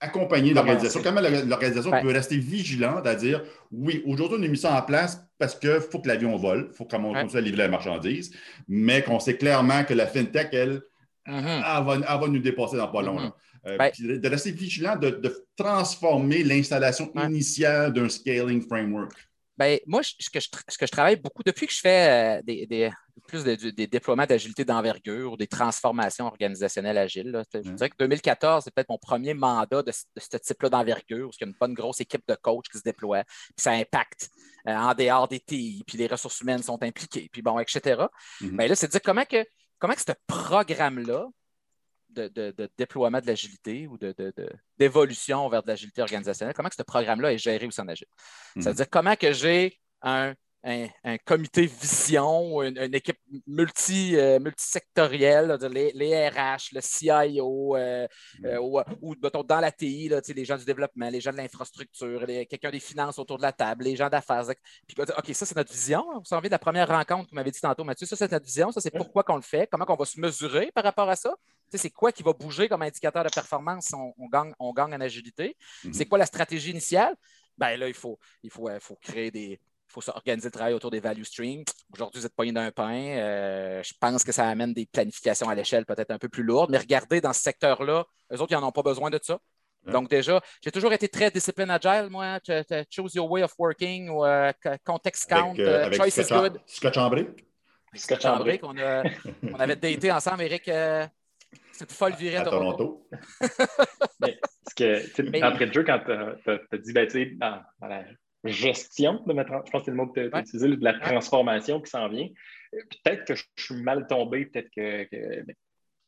accompagner 0.00 0.54
l'organisation? 0.54 1.00
Comment 1.02 1.20
l'organisation 1.20 1.90
peut 1.90 2.10
rester 2.10 2.38
vigilante 2.38 3.06
à 3.06 3.14
dire 3.14 3.42
oui, 3.70 4.02
aujourd'hui, 4.06 4.38
on 4.40 4.42
a 4.42 4.48
mis 4.48 4.56
ça 4.56 4.74
en 4.74 4.82
place 4.82 5.22
parce 5.38 5.54
qu'il 5.54 5.80
faut 5.80 6.00
que 6.00 6.08
l'avion 6.08 6.36
vole, 6.36 6.68
il 6.70 6.76
faut 6.76 6.84
qu'on 6.84 7.12
continue 7.12 7.36
à 7.36 7.40
livrer 7.40 7.62
la 7.64 7.68
marchandise, 7.68 8.34
mais 8.66 9.02
qu'on 9.02 9.20
sait 9.20 9.36
clairement 9.36 9.84
que 9.84 9.94
la 9.94 10.06
FinTech, 10.06 10.48
elle, 10.52 10.82
mm-hmm. 11.28 11.84
va, 11.84 12.28
nous 12.28 12.38
dépasser 12.38 12.76
dans 12.76 12.88
pas 12.88 13.02
long. 13.02 13.18
Mm-hmm. 13.18 13.32
Euh, 13.64 14.18
de 14.18 14.28
rester 14.28 14.50
vigilant, 14.50 14.96
de 14.96 15.46
transformer 15.54 16.42
l'installation 16.42 17.12
initiale 17.14 17.92
d'un 17.92 18.08
scaling 18.08 18.60
framework. 18.66 19.12
Ben, 19.62 19.78
moi, 19.86 20.02
ce 20.02 20.28
que, 20.28 20.40
je, 20.40 20.48
que, 20.50 20.86
je, 20.86 20.90
travaille 20.90 21.14
beaucoup, 21.14 21.44
depuis 21.44 21.68
que 21.68 21.72
je 21.72 21.78
fais 21.78 22.40
euh, 22.40 22.42
des, 22.42 22.90
plus 23.28 23.44
des 23.44 23.86
déploiements 23.86 24.26
d'agilité 24.26 24.64
d'envergure 24.64 25.32
ou 25.32 25.36
des 25.36 25.46
transformations 25.46 26.26
organisationnelles 26.26 26.98
agiles, 26.98 27.44
je 27.54 27.60
dirais 27.60 27.90
que 27.90 27.96
2014, 27.96 28.64
c'est 28.64 28.74
peut-être 28.74 28.88
mon 28.88 28.98
premier 28.98 29.34
mandat 29.34 29.84
de, 29.84 29.92
ce 29.92 30.36
type-là 30.36 30.68
d'envergure, 30.68 31.28
parce 31.28 31.36
qu'il 31.36 31.46
y 31.46 31.48
a 31.48 31.52
une 31.52 31.58
bonne 31.60 31.74
grosse 31.74 32.00
équipe 32.00 32.24
de 32.26 32.34
coachs 32.34 32.68
qui 32.72 32.78
se 32.78 32.82
déploie, 32.82 33.22
puis 33.22 33.62
ça 33.62 33.70
impacte 33.70 34.30
euh, 34.66 34.74
en 34.74 34.94
dehors 34.94 35.28
des 35.28 35.38
TI, 35.38 35.84
puis 35.86 35.96
les 35.96 36.08
ressources 36.08 36.40
humaines 36.40 36.64
sont 36.64 36.82
impliquées, 36.82 37.28
puis 37.30 37.40
bon, 37.40 37.60
etc. 37.60 37.80
Mais 38.40 38.48
mm-hmm. 38.48 38.56
ben 38.56 38.68
là, 38.68 38.74
c'est 38.74 38.88
de 38.88 38.92
dire 38.92 39.02
comment 39.02 39.24
que, 39.24 39.46
comment 39.78 39.94
que 39.94 40.00
ce 40.00 40.12
programme-là 40.26 41.28
de, 42.14 42.70
déploiement 42.76 43.20
de 43.20 43.26
l'agilité 43.26 43.86
ou 43.86 43.98
d'évolution 44.78 45.48
vers 45.48 45.62
de 45.62 45.68
l'agilité 45.68 46.02
organisationnelle, 46.02 46.54
comment 46.54 46.68
que 46.68 46.76
ce 46.76 46.82
programme-là 46.82 47.32
est 47.32 47.38
géré 47.38 47.66
au 47.66 47.70
sein 47.70 47.84
d'Agile? 47.84 48.08
Mhm. 48.56 48.62
C'est-à-dire 48.62 48.90
comment 48.90 49.16
que 49.16 49.32
j'ai 49.32 49.78
un, 50.02 50.34
comité 51.24 51.66
vision, 51.66 52.62
une, 52.62 52.78
une 52.78 52.94
équipe 52.94 53.18
multi, 53.46 54.16
euh, 54.16 54.38
multisectorielle, 54.38 55.58
les, 55.70 56.28
RH, 56.28 56.72
le 56.72 56.80
CIO, 56.80 57.76
euh, 57.76 58.06
euh, 58.44 58.58
ou, 59.00 59.14
dans 59.16 59.60
la 59.60 59.72
TI, 59.72 60.10
les 60.34 60.44
gens 60.44 60.56
du 60.56 60.64
développement, 60.64 61.10
les 61.10 61.20
gens 61.20 61.32
de 61.32 61.36
l'infrastructure, 61.36 62.24
quelqu'un 62.48 62.70
des 62.70 62.80
finances 62.80 63.18
autour 63.18 63.38
de 63.38 63.42
la 63.42 63.52
table, 63.52 63.84
les 63.84 63.96
gens 63.96 64.08
d'affaires. 64.08 64.44
Puis, 64.86 64.96
OK, 65.00 65.34
ça, 65.34 65.46
c'est 65.46 65.56
notre 65.56 65.72
vision. 65.72 66.04
Vous 66.14 66.24
savez, 66.24 66.48
de 66.48 66.52
la 66.52 66.58
première 66.58 66.88
rencontre 66.88 67.24
que 67.24 67.30
vous 67.30 67.36
m'avez 67.36 67.50
dit 67.50 67.60
tantôt, 67.60 67.84
Mathieu, 67.84 68.06
ça, 68.06 68.16
c'est 68.16 68.30
notre 68.30 68.46
vision, 68.46 68.70
ça, 68.70 68.80
c'est 68.80 68.90
pourquoi 68.90 69.24
qu'on 69.24 69.36
le 69.36 69.42
fait, 69.42 69.68
comment 69.70 69.84
on 69.88 69.96
va 69.96 70.04
se 70.04 70.20
mesurer 70.20 70.70
par 70.72 70.84
rapport 70.84 71.08
à 71.08 71.16
ça 71.16 71.34
c'est 71.78 71.90
quoi 71.90 72.12
qui 72.12 72.22
va 72.22 72.32
bouger 72.32 72.68
comme 72.68 72.82
indicateur 72.82 73.24
de 73.24 73.30
performance 73.30 73.86
si 73.86 73.94
on, 73.94 74.28
gagne, 74.28 74.52
on 74.58 74.72
gagne 74.72 74.94
en 74.94 75.00
agilité? 75.00 75.56
Mhm. 75.84 75.94
C'est 75.94 76.06
quoi 76.06 76.18
la 76.18 76.26
stratégie 76.26 76.70
initiale? 76.70 77.16
Ben 77.58 77.76
là, 77.76 77.88
il 77.88 77.94
faut, 77.94 78.18
il 78.42 78.50
faut, 78.50 78.68
il 78.70 78.80
faut 78.80 78.96
créer 78.96 79.30
des, 79.30 79.60
faut 79.92 80.00
s'organiser 80.00 80.48
le 80.48 80.52
travail 80.52 80.74
autour 80.74 80.90
des 80.90 81.00
value 81.00 81.22
streams. 81.22 81.64
Aujourd'hui, 81.92 82.20
vous 82.20 82.26
êtes 82.26 82.34
poigné 82.34 82.52
d'un 82.52 82.70
pain. 82.70 82.94
Euh, 82.94 83.82
je 83.82 83.92
pense 84.00 84.24
que 84.24 84.32
ça 84.32 84.48
amène 84.48 84.72
des 84.72 84.86
planifications 84.86 85.48
à 85.48 85.54
l'échelle 85.54 85.84
peut-être 85.84 86.10
un 86.10 86.18
peu 86.18 86.28
plus 86.28 86.42
lourdes, 86.42 86.70
mais 86.70 86.78
regardez, 86.78 87.20
dans 87.20 87.32
ce 87.32 87.42
secteur-là, 87.42 88.04
eux 88.32 88.40
autres, 88.40 88.52
ils 88.52 88.60
n'en 88.60 88.68
ont 88.68 88.72
pas 88.72 88.82
besoin 88.82 89.10
de 89.10 89.20
ça. 89.22 89.38
Donc, 89.84 90.08
déjà, 90.08 90.40
j'ai 90.62 90.70
toujours 90.70 90.92
été 90.92 91.08
très 91.08 91.30
discipline 91.30 91.68
agile, 91.68 92.08
moi. 92.08 92.38
Choose 92.88 93.14
your 93.14 93.28
way 93.28 93.42
of 93.42 93.52
working 93.58 94.10
ou 94.10 94.24
euh, 94.24 94.52
context 94.84 95.28
count, 95.28 95.58
euh, 95.58 95.90
choice 95.92 96.18
is 96.18 96.28
good. 96.28 96.60
Scotch 96.66 96.96
en 96.96 97.10
Scotch 97.94 98.24
en 98.24 98.40
on, 98.40 98.74
on, 99.52 99.58
avait 99.58 99.76
daté 99.76 100.12
ensemble, 100.12 100.42
Eric, 100.44 100.70
c'est 101.72 101.90
une 101.90 101.96
folle 101.96 102.14
virée 102.14 102.36
à, 102.36 102.44
Toronto. 102.44 103.08
Mais, 104.20 104.38
que, 104.76 105.42
Après 105.42 105.66
le 105.66 105.72
jeu, 105.72 105.82
quand 105.82 105.98
tu 106.04 106.12
as, 106.12 106.78
dit, 106.78 106.92
ben, 106.92 107.06
tu 107.06 107.12
sais, 107.12 107.26
dans, 107.36 107.60
la 107.80 108.04
gestion 108.44 109.22
de 109.26 109.32
ma 109.32 109.44
je 109.44 109.50
pense 109.52 109.70
que 109.70 109.84
c'est 109.84 109.90
le 109.90 109.96
mot 109.96 110.06
que 110.08 110.28
tu 110.28 110.34
as 110.34 110.40
utilisé, 110.40 110.68
de 110.68 110.84
la 110.84 110.94
transformation 110.98 111.80
qui 111.80 111.90
s'en 111.90 112.08
vient, 112.08 112.28
peut-être 112.72 113.24
que 113.24 113.34
je 113.34 113.44
suis 113.56 113.82
mal 113.82 114.06
tombé, 114.06 114.46
peut-être 114.46 114.70
que. 114.74 115.08
Ben, 115.44 115.54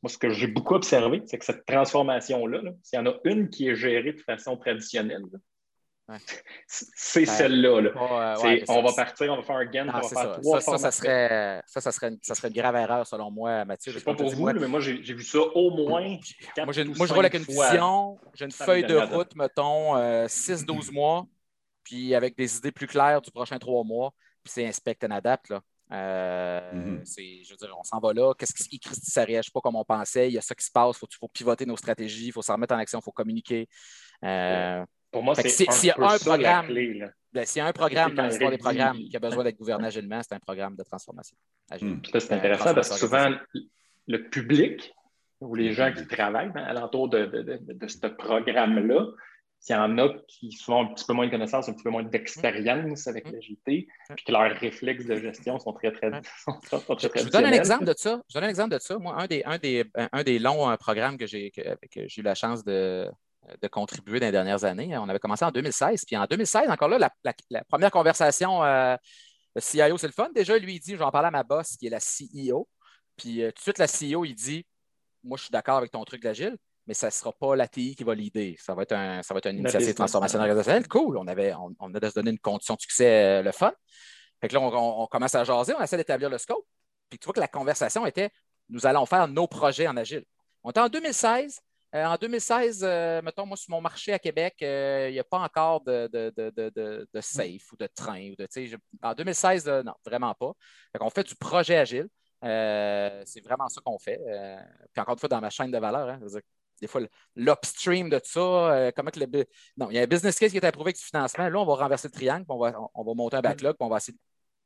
moi, 0.03 0.09
ce 0.11 0.19
que 0.19 0.29
j'ai 0.29 0.45
beaucoup 0.45 0.75
observé, 0.75 1.23
c'est 1.25 1.39
que 1.39 1.45
cette 1.45 1.65
transformation-là, 1.65 2.61
s'il 2.83 2.99
y 2.99 3.01
en 3.01 3.07
a 3.07 3.15
une 3.23 3.49
qui 3.49 3.69
est 3.69 3.75
gérée 3.75 4.13
de 4.13 4.21
façon 4.21 4.55
traditionnelle, 4.55 5.23
c'est 6.67 7.25
celle-là. 7.25 7.91
on 8.69 8.83
va 8.83 8.93
partir, 8.93 9.33
on 9.33 9.37
va 9.37 9.41
faire 9.41 9.55
un 9.55 9.65
gain, 9.65 9.87
on 9.89 9.91
va 9.91 10.07
faire 10.07 10.39
trois 10.41 10.61
ça, 10.61 10.77
ça, 10.77 10.91
serait, 10.91 11.61
ça, 11.65 11.81
ça, 11.81 11.91
serait, 11.91 12.11
ça 12.21 12.35
serait 12.35 12.49
une 12.49 12.53
grave 12.53 12.75
erreur 12.75 13.07
selon 13.07 13.31
moi, 13.31 13.65
Mathieu. 13.65 13.91
Je 13.91 13.97
sais 13.97 14.05
pas 14.05 14.13
pour 14.13 14.29
vous, 14.29 14.45
mais 14.45 14.67
moi, 14.67 14.79
j'ai 14.79 15.13
vu 15.13 15.23
ça 15.23 15.39
au 15.39 15.71
moins. 15.71 16.17
moi, 16.57 16.65
moi 16.65 17.07
je 17.07 17.13
roule 17.13 17.25
avec 17.25 17.33
une 17.33 17.43
vision, 17.45 18.19
j'ai 18.35 18.45
une 18.45 18.51
feuille 18.51 18.85
de 18.85 18.97
route, 18.97 19.35
mettons, 19.35 19.95
6-12 20.27 20.89
euh, 20.89 20.91
mois, 20.91 21.25
puis 21.85 22.13
avec 22.13 22.35
des 22.35 22.57
idées 22.57 22.73
plus 22.73 22.87
claires 22.87 23.21
du 23.21 23.31
prochain 23.31 23.57
trois 23.57 23.85
mois, 23.85 24.11
puis 24.43 24.51
c'est 24.51 24.67
inspect 24.67 24.97
and 25.05 25.11
adapt. 25.11 25.49
Là. 25.49 25.61
Euh, 25.91 26.71
mm-hmm. 26.73 27.45
Je 27.45 27.51
veux 27.51 27.57
dire, 27.57 27.75
on 27.79 27.83
s'en 27.83 27.99
va 27.99 28.11
là. 28.11 28.33
Qu'est-ce 28.37 28.53
qui 28.53 28.79
ça 28.83 29.21
ne 29.21 29.27
réagit 29.27 29.51
pas 29.51 29.61
comme 29.61 29.75
on 29.75 29.85
pensait? 29.85 30.29
Il 30.29 30.33
y 30.33 30.37
a 30.37 30.41
ça 30.41 30.55
qui 30.55 30.65
se 30.65 30.71
passe. 30.71 30.97
Il 31.01 31.15
faut, 31.17 31.27
pivoter 31.27 31.65
nos 31.65 31.77
stratégies. 31.77 32.27
Il 32.27 32.31
faut 32.31 32.41
s'en 32.41 32.55
remettre 32.55 32.73
en 32.73 32.79
action. 32.79 32.99
Il 32.99 33.03
faut 33.03 33.11
communiquer. 33.11 33.69
Euh, 34.23 34.83
pour 35.11 35.23
moi, 35.23 35.35
c'est 35.35 35.69
un, 35.69 36.03
un 36.03 36.17
programme. 36.17 36.67
Ben, 37.31 37.45
s'il 37.45 37.59
y 37.59 37.61
a 37.61 37.67
un 37.67 37.73
programme 37.73 38.15
dans 38.15 38.25
l'histoire 38.25 38.51
des 38.51 38.57
programmes 38.57 38.97
qui 38.97 39.15
a 39.15 39.19
besoin 39.19 39.43
d'être 39.43 39.57
gouverné 39.57 39.87
agilement, 39.87 40.21
c'est 40.23 40.33
un 40.33 40.39
programme 40.39 40.75
de 40.75 40.83
transformation. 40.83 41.37
Hmm. 41.79 41.99
C'est 42.11 42.31
intéressant 42.33 42.73
parce 42.73 42.89
que 42.89 42.95
souvent, 42.95 43.29
le 44.07 44.29
public 44.29 44.93
ou 45.41 45.53
les 45.53 45.73
gens 45.73 45.91
qui 45.93 46.07
travaillent 46.07 46.51
hein, 46.55 46.63
alentour 46.63 47.09
de, 47.09 47.25
de, 47.25 47.87
ce 47.87 48.07
programme-là, 48.07 49.07
s'il 49.65 49.75
y 49.75 49.79
en 49.79 49.97
a 49.97 50.09
qui 50.27 50.55
ont 50.67 50.81
un 50.81 50.93
petit 50.93 51.05
peu 51.05 51.13
moins 51.13 51.25
de 51.25 51.31
connaissances, 51.31 51.67
un 51.67 51.73
petit 51.73 51.83
peu 51.83 51.89
moins 51.89 52.03
d'expérience 52.03 53.07
avec 53.07 53.31
l'agilité, 53.31 53.87
puis 54.15 54.25
que 54.25 54.31
leurs 54.31 54.55
réflexes 54.59 55.05
de 55.05 55.15
gestion 55.15 55.57
sont 55.57 55.73
très, 55.73 55.91
très, 55.91 56.11
sont 56.45 56.59
très, 56.59 56.77
Je 57.15 57.23
vous 57.23 57.29
donne 57.31 57.45
un 57.45 57.51
exemple 57.51 57.85
de 57.85 57.95
ça. 57.97 58.21
Je 58.29 58.33
vous 58.33 58.39
donne 58.39 58.43
un 58.43 58.49
exemple 58.49 58.75
de 58.75 58.79
ça. 58.79 58.99
Moi, 58.99 59.15
un 59.19 59.25
des, 59.25 59.43
un 59.43 59.57
des, 59.57 59.83
un 59.95 60.21
des 60.21 60.37
longs 60.37 60.69
euh, 60.69 60.75
programmes 60.77 61.17
que 61.17 61.25
j'ai 61.25 61.51
eu 61.95 62.21
la 62.21 62.35
chance 62.35 62.63
de, 62.63 63.09
de 63.59 63.67
contribuer 63.67 64.19
dans 64.19 64.27
les 64.27 64.31
dernières 64.31 64.65
années, 64.65 64.95
on 64.99 65.09
avait 65.09 65.17
commencé 65.17 65.43
en 65.43 65.51
2016. 65.51 66.05
Puis 66.05 66.15
en 66.15 66.25
2016, 66.25 66.69
encore 66.69 66.89
là, 66.89 67.09
la, 67.23 67.63
première 67.63 67.89
conversation, 67.89 68.63
euh, 68.63 68.95
le 69.55 69.61
CIO, 69.61 69.97
c'est 69.97 70.05
le 70.05 70.13
fun. 70.13 70.29
Déjà, 70.35 70.59
lui, 70.59 70.75
il 70.75 70.79
dit, 70.79 70.95
j'en 70.95 71.09
parlais 71.09 71.29
à 71.29 71.31
ma 71.31 71.43
boss, 71.43 71.75
qui 71.75 71.87
est 71.87 71.89
la 71.89 71.97
CEO. 71.97 72.67
Puis 73.17 73.41
euh, 73.41 73.47
tout 73.47 73.55
de 73.55 73.61
suite, 73.61 73.79
la 73.79 73.87
CEO, 73.87 74.25
il 74.25 74.35
dit, 74.35 74.63
moi, 75.23 75.37
je 75.37 75.45
suis 75.45 75.51
d'accord 75.51 75.77
avec 75.77 75.89
ton 75.89 76.03
truc 76.03 76.21
d'agile, 76.21 76.55
mais 76.87 76.93
ça 76.93 77.07
ne 77.07 77.11
sera 77.11 77.31
pas 77.33 77.55
l'ATI 77.55 77.95
qui 77.95 78.03
va 78.03 78.13
l'idée. 78.13 78.55
Ça 78.59 78.75
va 78.75 78.83
être 78.83 78.91
un, 78.91 79.23
ça 79.23 79.33
va 79.33 79.39
être 79.39 79.49
une 79.49 79.59
initiative 79.59 79.89
de 79.89 79.93
transformation 79.93 80.39
organisationnelle. 80.39 80.87
Cool. 80.87 81.17
On, 81.17 81.27
avait, 81.27 81.53
on, 81.79 81.93
a 81.93 81.99
de 81.99 82.09
se 82.09 82.13
donner 82.13 82.31
une 82.31 82.39
condition 82.39 82.75
de 82.75 82.81
succès, 82.81 83.39
euh, 83.39 83.41
le 83.41 83.51
fun. 83.51 83.73
Fait 84.41 84.47
que 84.47 84.53
là, 84.53 84.61
on, 84.61 85.07
commence 85.07 85.33
à 85.33 85.43
jaser, 85.43 85.73
on 85.73 85.81
essaie 85.81 85.97
d'établir 85.97 86.29
le 86.29 86.37
scope. 86.37 86.65
Puis 87.09 87.17
tu 87.17 87.25
vois 87.25 87.33
que 87.33 87.39
la 87.39 87.47
conversation 87.47 88.05
était 88.05 88.29
nous 88.69 88.85
allons 88.85 89.05
faire 89.05 89.27
nos 89.27 89.47
projets 89.47 89.87
en 89.87 89.95
agile. 89.95 90.25
On 90.63 90.71
était 90.71 90.79
en 90.79 90.89
2016. 90.89 91.59
Euh, 91.93 92.03
en 92.03 92.17
2016, 92.17 92.83
euh, 92.83 93.21
mettons, 93.21 93.45
moi, 93.45 93.55
sur 93.55 93.71
mon 93.71 93.79
marché 93.79 94.11
à 94.11 94.19
Québec, 94.19 94.55
il 94.59 95.11
n'y 95.11 95.19
a 95.19 95.23
pas 95.23 95.39
encore 95.39 95.81
de, 95.81 96.09
de, 96.11 97.21
safe 97.21 97.71
ou 97.71 97.77
de 97.77 97.87
train. 97.95 98.31
Ou 98.31 98.35
de, 98.35 98.47
en 99.01 99.13
2016, 99.13 99.67
non, 99.85 99.93
vraiment 100.05 100.33
pas. 100.33 100.51
on 100.99 101.09
fait 101.09 101.23
du 101.23 101.35
projet 101.35 101.77
agile. 101.77 102.09
c'est 102.41 103.43
vraiment 103.43 103.69
ça 103.69 103.79
qu'on 103.85 103.97
fait. 103.97 104.19
puis 104.93 105.01
encore 105.01 105.13
une 105.13 105.19
fois, 105.19 105.29
dans 105.29 105.41
ma 105.41 105.49
chaîne 105.49 105.71
de 105.71 105.77
valeur, 105.77 106.09
hein, 106.09 106.19
des 106.81 106.87
fois, 106.87 107.01
l'upstream 107.35 108.09
de 108.09 108.19
tout 108.19 108.29
ça, 108.29 108.39
euh, 108.39 108.91
comment 108.95 109.11
que 109.11 109.19
le. 109.19 109.45
Non, 109.77 109.89
il 109.89 109.95
y 109.95 109.99
a 109.99 110.03
un 110.03 110.07
business 110.07 110.37
case 110.37 110.51
qui 110.51 110.57
est 110.57 110.65
approuvé 110.65 110.89
avec 110.89 110.97
du 110.97 111.03
financement. 111.03 111.47
Là, 111.47 111.59
on 111.59 111.65
va 111.65 111.75
renverser 111.75 112.07
le 112.07 112.13
triangle, 112.13 112.45
puis 112.45 112.55
on 112.55 112.59
va, 112.59 112.73
on 112.93 113.03
va 113.03 113.13
monter 113.13 113.37
un 113.37 113.41
backlog, 113.41 113.75
puis 113.77 113.85
on 113.85 113.89
va 113.89 113.97
essayer 113.97 114.17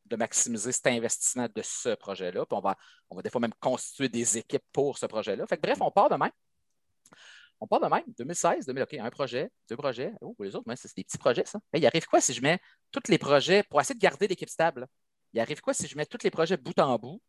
de 0.06 0.16
maximiser 0.16 0.72
cet 0.72 0.88
investissement 0.88 1.48
de 1.54 1.62
ce 1.62 1.96
projet-là. 1.96 2.46
Puis 2.46 2.58
on 2.58 2.62
va, 2.62 2.76
on 3.10 3.16
va 3.16 3.22
des 3.22 3.30
fois 3.30 3.42
même 3.42 3.54
constituer 3.60 4.10
des 4.10 4.38
équipes 4.38 4.66
pour 4.72 4.98
ce 4.98 5.06
projet-là. 5.06 5.46
Fait 5.48 5.58
que, 5.58 5.62
bref, 5.62 5.78
on 5.82 5.92
part 5.92 6.10
de 6.10 6.16
même. 6.16 6.32
On 7.62 7.68
part 7.68 7.82
de 7.82 7.88
même. 7.88 8.04
2016, 8.18 8.66
2000, 8.66 8.84
OK, 8.84 8.94
un 8.96 9.10
projet, 9.10 9.52
deux 9.70 9.78
projets. 9.78 10.14
Oh, 10.22 10.36
les 10.40 10.56
autres, 10.56 10.72
c'est 10.76 10.96
des 10.96 11.04
petits 11.04 11.18
projets, 11.18 11.46
ça. 11.46 11.60
il 11.74 11.86
arrive 11.86 12.06
quoi 12.06 12.22
si 12.22 12.34
je 12.34 12.42
mets 12.42 12.60
tous 12.92 13.10
les 13.10 13.18
projets 13.18 13.64
pour 13.64 13.82
essayer 13.82 13.96
de 13.96 14.00
garder 14.00 14.28
l'équipe 14.28 14.50
stable? 14.50 14.88
Il 15.34 15.40
arrive 15.40 15.62
quoi 15.62 15.74
si 15.74 15.88
je 15.88 15.96
mets 15.96 16.06
tous 16.06 16.24
les 16.24 16.32
projets 16.32 16.58
bout 16.58 16.78
en 16.80 16.98
bout? 16.98 17.22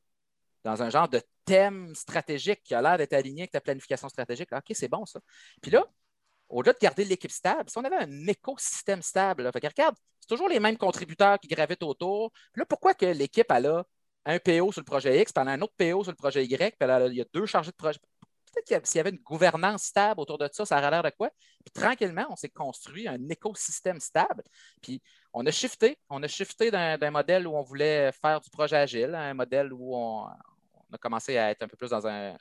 Dans 0.65 0.83
un 0.83 0.91
genre 0.91 1.09
de 1.09 1.23
thème 1.45 1.95
stratégique 1.95 2.63
qui 2.63 2.75
a 2.75 2.83
l'air 2.83 2.99
d'être 2.99 3.13
aligné 3.13 3.43
avec 3.43 3.53
ta 3.53 3.61
planification 3.61 4.09
stratégique. 4.09 4.53
OK, 4.53 4.65
c'est 4.73 4.89
bon 4.89 5.07
ça. 5.07 5.21
Puis 5.63 5.71
là, 5.71 5.85
au-delà 6.49 6.73
de 6.73 6.79
garder 6.79 7.05
l'équipe 7.05 7.31
stable, 7.31 7.71
si 7.71 7.79
on 7.79 7.85
avait 7.85 7.97
un 7.97 8.27
écosystème 8.27 9.03
stable, 9.03 9.51
regarde, 9.55 9.95
c'est 10.21 10.29
toujours 10.29 10.49
les 10.49 10.61
mêmes 10.61 10.77
contributeurs 10.77 11.39
qui 11.39 11.49
gravitent 11.49 11.83
autour. 11.83 12.33
Puis 12.53 12.61
là, 12.61 12.67
pourquoi 12.67 12.95
que 12.95 13.07
l'équipe 13.07 13.51
a 13.51 13.61
là 13.61 13.85
un 14.27 14.39
PO 14.39 14.73
sur 14.73 14.81
le 14.81 14.85
projet 14.85 15.21
X, 15.23 15.33
puis 15.33 15.45
un 15.47 15.61
autre 15.63 15.75
PO 15.79 16.03
sur 16.05 16.13
le 16.13 16.17
projet 16.17 16.45
Y, 16.45 16.77
puis 16.79 16.89
là, 16.89 17.07
il 17.07 17.15
y 17.15 17.21
a 17.21 17.25
deux 17.33 17.47
chargés 17.47 17.71
de 17.71 17.77
projet? 17.77 17.99
Peut-être 18.53 18.85
s'il 18.85 18.97
y 18.97 19.01
avait 19.01 19.11
une 19.11 19.19
gouvernance 19.19 19.85
stable 19.85 20.21
autour 20.21 20.37
de 20.37 20.49
ça, 20.53 20.67
ça 20.67 20.79
aurait 20.79 20.91
l'air 20.91 21.05
de 21.05 21.11
quoi? 21.11 21.31
Puis 21.65 21.73
tranquillement, 21.73 22.27
on 22.31 22.37
s'est 22.37 22.49
construit 22.49 23.07
un 23.07 23.29
écosystème 23.29 24.01
stable. 24.01 24.43
Puis 24.83 25.01
on 25.33 25.47
a 25.47 25.53
shifté. 25.53 25.99
On 26.09 26.21
a 26.25 26.27
shifté 26.27 26.73
d'un 26.73 27.11
modèle 27.13 27.47
où 27.47 27.55
on 27.55 27.63
voulait 27.63 28.11
faire 28.11 28.41
du 28.41 28.51
projet 28.51 28.77
agile 28.77 29.15
à 29.15 29.23
un 29.23 29.35
modèle 29.35 29.73
où 29.73 29.97
on, 29.97 30.27
on 30.91 30.95
a 30.95 30.99
commencé 30.99 31.39
à 31.39 31.51
être 31.51 31.63
un 31.63 31.69
peu 31.69 31.77
plus 31.77 31.91
dans 31.91 32.07
un, 32.07 32.37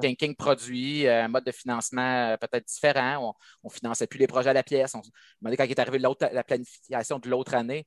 thinking, 0.00 0.34
produit, 0.36 1.08
un 1.08 1.28
mode 1.28 1.44
de 1.44 1.52
financement 1.52 2.32
euh, 2.32 2.36
peut-être 2.36 2.66
différent. 2.66 3.34
On 3.62 3.68
ne 3.68 3.72
finançait 3.72 4.06
plus 4.06 4.18
les 4.18 4.26
projets 4.26 4.50
à 4.50 4.52
la 4.52 4.62
pièce. 4.62 4.94
On 4.94 5.02
demandait 5.40 5.56
quand 5.56 5.64
il 5.64 5.70
est 5.70 5.78
arrivé 5.78 5.98
la 5.98 6.44
planification 6.44 7.18
de 7.18 7.28
l'autre 7.28 7.54
année, 7.54 7.86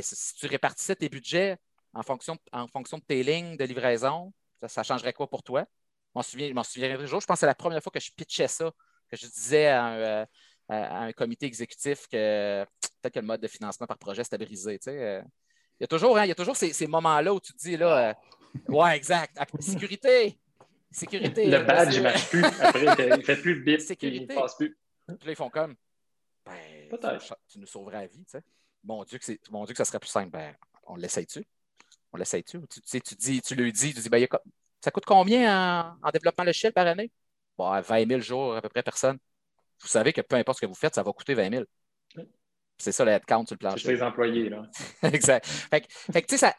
si 0.00 0.34
tu 0.34 0.46
répartissais 0.46 0.96
tes 0.96 1.08
budgets 1.08 1.58
en 1.92 2.02
fonction, 2.02 2.36
en 2.52 2.66
fonction 2.68 2.98
de 2.98 3.02
tes 3.02 3.22
lignes 3.22 3.56
de 3.56 3.64
livraison, 3.64 4.32
ça, 4.66 4.82
changerait 4.82 5.12
quoi 5.12 5.28
pour 5.28 5.42
toi? 5.42 5.64
Je 6.14 6.52
m'en 6.52 6.62
souviens, 6.62 6.96
toujours. 6.96 7.20
Je 7.20 7.26
pense 7.26 7.36
que 7.36 7.40
c'est 7.40 7.46
la 7.46 7.54
première 7.54 7.82
fois 7.82 7.92
que 7.92 8.00
je 8.00 8.10
pitchais 8.16 8.48
ça, 8.48 8.70
que 9.10 9.16
je 9.16 9.26
disais 9.26 9.66
à 9.66 9.84
un, 9.84 10.26
euh, 10.72 11.06
un 11.08 11.12
comité 11.12 11.46
exécutif 11.46 12.08
que 12.08 12.64
peut-être 13.00 13.14
que 13.14 13.20
le 13.20 13.26
mode 13.26 13.40
de 13.40 13.46
financement 13.46 13.86
par 13.86 13.98
projet 13.98 14.24
c'était 14.24 14.38
brisé. 14.38 14.80
Euh. 14.88 15.22
Il 15.78 15.82
y 15.82 15.84
a 15.84 15.86
toujours, 15.86 16.18
hein, 16.18 16.24
il 16.24 16.28
y 16.28 16.32
a 16.32 16.34
toujours 16.34 16.56
ces, 16.56 16.86
moments-là 16.86 17.32
où 17.32 17.38
tu 17.38 17.52
te 17.52 17.58
dis 17.58 17.76
là, 17.76 18.16
Ouais, 18.68 18.96
exact. 18.96 19.38
Sécurité. 19.60 20.38
Sécurité. 20.90 21.46
Le 21.46 21.62
badge 21.62 21.98
ne 21.98 22.02
marche 22.02 22.28
plus. 22.30 22.44
Après, 22.44 22.84
il 22.98 23.18
ne 23.18 23.22
fait 23.22 23.36
plus 23.36 23.54
le 23.54 23.60
bit. 23.60 23.80
Sécurité. 23.80 24.26
Il 24.32 24.36
ne 24.36 24.40
passe 24.40 24.56
plus. 24.56 24.76
Puis 25.06 25.16
là, 25.26 25.32
ils 25.32 25.36
font 25.36 25.50
comme. 25.50 25.74
Ben, 26.44 26.88
Peut-être. 26.88 27.36
Tu, 27.48 27.58
nous 27.58 27.66
sauverais 27.66 28.02
la 28.02 28.06
vie, 28.06 28.24
tu 28.24 28.30
sais. 28.30 28.42
Mon 28.84 29.04
Dieu, 29.04 29.18
que 29.18 29.50
mon 29.50 29.64
Dieu, 29.64 29.72
que 29.74 29.78
ça 29.78 29.84
serait 29.84 29.98
plus 29.98 30.08
simple. 30.08 30.30
Ben, 30.30 30.54
on 30.86 30.96
l'essaye-tu? 30.96 31.44
On 32.12 32.16
l'essaye-tu? 32.16 32.60
Tu, 32.68 32.80
tu, 32.80 33.00
tu, 33.00 33.14
dis, 33.14 33.42
tu 33.42 33.54
lui 33.54 33.72
dis, 33.72 33.92
tu 33.92 34.00
dis, 34.00 34.08
ben, 34.08 34.26
ça 34.80 34.90
coûte 34.90 35.04
combien 35.04 35.98
en, 36.02 36.10
développement 36.10 36.44
logiciel 36.44 36.72
par 36.72 36.86
année? 36.86 37.10
Bon, 37.58 37.80
20 37.80 38.08
000 38.08 38.20
jours, 38.20 38.56
à 38.56 38.62
peu 38.62 38.68
près 38.68 38.82
personne. 38.82 39.18
Vous 39.80 39.88
savez 39.88 40.12
que 40.12 40.20
peu 40.20 40.36
importe 40.36 40.58
ce 40.58 40.66
que 40.66 40.70
vous 40.70 40.74
faites, 40.74 40.94
ça 40.94 41.02
va 41.02 41.12
coûter 41.12 41.34
20 41.34 41.50
000. 41.50 41.64
C'est 42.78 42.92
ça 42.92 43.04
le 43.04 43.12
headcount 43.12 43.46
sur 43.46 43.54
le 43.54 43.58
plancher. 43.58 43.84
C'est 43.84 43.94
les 43.94 44.02
employés, 44.02 44.48
là. 44.48 44.62
exact. 45.02 45.46
Fait 45.46 45.80
que, 45.80 45.86
tu 45.86 46.24
sais, 46.28 46.36
ça, 46.36 46.54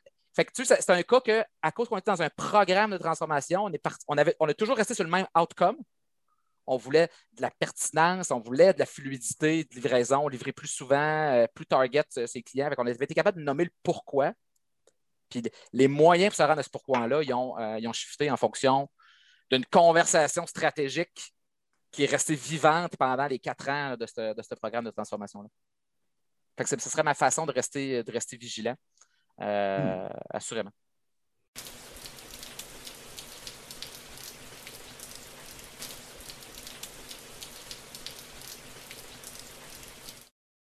c'est 0.54 0.90
un 0.90 1.04
cas 1.04 1.20
que, 1.20 1.44
à 1.62 1.72
cause 1.72 1.88
qu'on 1.88 1.98
était 1.98 2.12
dans 2.12 2.22
un 2.22 2.30
programme 2.30 2.92
de 2.92 2.98
transformation, 2.98 3.64
on, 3.64 3.72
est 3.72 3.82
on, 4.08 4.18
avait, 4.18 4.36
on 4.40 4.48
a 4.48 4.54
toujours 4.54 4.78
resté 4.78 4.94
sur 4.94 5.04
le 5.04 5.10
même 5.10 5.28
outcome. 5.36 5.78
On 6.68 6.78
voulait 6.78 7.10
de 7.34 7.42
la 7.42 7.50
pertinence, 7.50 8.30
on 8.30 8.40
voulait 8.40 8.74
de 8.74 8.80
la 8.80 8.86
fluidité 8.86 9.64
de 9.64 9.76
livraison, 9.76 10.28
livrer 10.28 10.52
plus 10.52 10.68
souvent, 10.68 10.98
euh, 10.98 11.48
plus 11.54 11.66
target 11.66 12.04
euh, 12.18 12.28
ses 12.28 12.44
clients. 12.44 12.70
Fait 12.70 12.76
on 12.78 12.86
avait 12.86 13.06
été 13.06 13.14
capable 13.14 13.40
de 13.40 13.44
nommer 13.44 13.64
le 13.64 13.72
pourquoi. 13.84 14.34
Puis 15.30 15.44
les 15.74 15.88
moyens 15.88 16.30
pour 16.32 16.38
se 16.38 16.44
rendre 16.44 16.60
à 16.60 16.64
ce 16.64 16.70
pourquoi-là, 16.70 17.24
ils 17.24 17.34
ont, 17.34 17.58
euh, 17.58 17.80
ils 17.80 17.88
ont 17.88 17.94
shifté 17.94 18.30
en 18.30 18.38
fonction 18.38 18.90
d'une 19.50 19.66
conversation 19.66 20.46
stratégique 20.46 21.34
qui 21.92 22.04
est 22.04 22.08
restée 22.08 22.36
vivante 22.36 22.98
pendant 22.98 23.28
les 23.28 23.40
quatre 23.40 23.70
ans 23.70 23.96
de 23.96 24.06
ce, 24.06 24.34
de 24.34 24.42
ce 24.42 24.56
programme 24.56 24.86
de 24.86 24.92
transformation-là. 24.92 25.48
ce 26.66 26.90
serait 26.90 27.04
ma 27.04 27.14
façon 27.14 27.46
de 27.46 27.54
rester, 27.54 28.04
de 28.04 28.12
rester 28.12 28.36
vigilant. 28.36 28.76
Euh, 29.42 30.10
assurément. 30.32 30.72